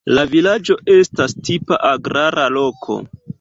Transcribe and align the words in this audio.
La 0.17 0.21
vilaĝo 0.29 0.77
estas 0.93 1.35
tipa 1.51 1.79
agrara 1.91 2.49
loko. 2.57 2.99